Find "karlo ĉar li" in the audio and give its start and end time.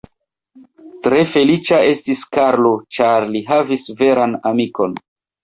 2.39-3.43